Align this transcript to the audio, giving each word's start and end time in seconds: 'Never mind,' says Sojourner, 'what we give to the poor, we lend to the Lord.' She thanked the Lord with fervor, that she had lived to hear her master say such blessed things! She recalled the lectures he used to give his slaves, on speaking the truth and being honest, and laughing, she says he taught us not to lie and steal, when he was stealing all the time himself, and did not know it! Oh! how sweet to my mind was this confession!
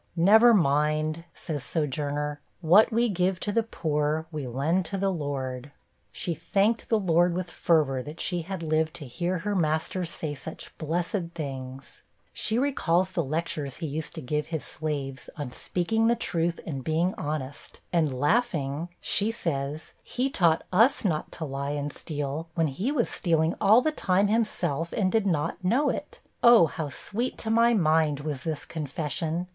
'Never 0.15 0.51
mind,' 0.51 1.25
says 1.35 1.63
Sojourner, 1.63 2.41
'what 2.61 2.91
we 2.91 3.07
give 3.07 3.39
to 3.41 3.51
the 3.51 3.61
poor, 3.61 4.25
we 4.31 4.47
lend 4.47 4.83
to 4.85 4.97
the 4.97 5.11
Lord.' 5.13 5.71
She 6.11 6.33
thanked 6.33 6.89
the 6.89 6.97
Lord 6.97 7.35
with 7.35 7.51
fervor, 7.51 8.01
that 8.01 8.19
she 8.19 8.41
had 8.41 8.63
lived 8.63 8.95
to 8.95 9.05
hear 9.05 9.37
her 9.37 9.55
master 9.55 10.03
say 10.03 10.33
such 10.33 10.75
blessed 10.79 11.35
things! 11.35 12.01
She 12.33 12.57
recalled 12.57 13.09
the 13.09 13.23
lectures 13.23 13.75
he 13.75 13.85
used 13.85 14.15
to 14.15 14.23
give 14.23 14.47
his 14.47 14.63
slaves, 14.63 15.29
on 15.37 15.51
speaking 15.51 16.07
the 16.07 16.15
truth 16.15 16.59
and 16.65 16.83
being 16.83 17.13
honest, 17.15 17.79
and 17.93 18.11
laughing, 18.11 18.89
she 19.01 19.29
says 19.29 19.93
he 20.01 20.31
taught 20.31 20.63
us 20.73 21.05
not 21.05 21.31
to 21.33 21.45
lie 21.45 21.73
and 21.77 21.93
steal, 21.93 22.49
when 22.55 22.69
he 22.69 22.91
was 22.91 23.07
stealing 23.07 23.53
all 23.61 23.83
the 23.83 23.91
time 23.91 24.29
himself, 24.29 24.93
and 24.93 25.11
did 25.11 25.27
not 25.27 25.63
know 25.63 25.89
it! 25.91 26.21
Oh! 26.41 26.65
how 26.65 26.89
sweet 26.89 27.37
to 27.37 27.51
my 27.51 27.75
mind 27.75 28.21
was 28.21 28.41
this 28.41 28.65
confession! 28.65 29.45